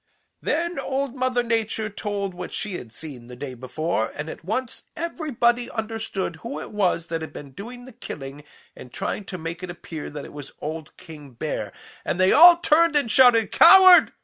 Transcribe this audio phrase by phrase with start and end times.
[0.41, 4.81] "Then Old Mother Nature told what she had seen the day before, and at once
[4.95, 8.43] everybody understood who it was that had been doing the killing
[8.75, 11.71] and trying to make it appear that it was old King Bear,
[12.03, 14.11] and they all turned and shouted 'Coward!